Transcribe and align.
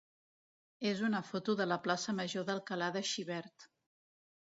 és 0.91 1.03
una 1.09 1.21
foto 1.27 1.55
de 1.61 1.69
la 1.73 1.79
plaça 1.85 2.17
major 2.23 2.51
d'Alcalà 2.51 2.91
de 2.99 3.07
Xivert. 3.15 3.73